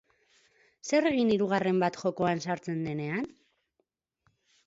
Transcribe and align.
Zer 0.91 1.09
egin 1.09 1.33
hirugarren 1.33 1.83
bat 1.83 1.99
jokoan 2.05 2.41
sartzen 2.47 2.81
denean? 2.87 3.29